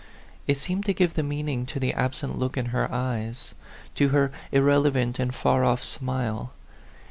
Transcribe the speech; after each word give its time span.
It 0.47 0.59
seemed 0.59 0.85
to 0.87 0.95
give 0.95 1.13
the 1.13 1.21
meaning 1.21 1.67
to 1.67 1.79
the 1.79 1.93
absent 1.93 2.39
look 2.39 2.57
in 2.57 2.69
her 2.73 2.91
eyes, 2.91 3.53
to 3.93 4.09
her 4.09 4.31
irrelevant 4.51 5.19
and 5.19 5.31
far 5.31 5.63
off 5.63 5.83
smile. 5.83 6.53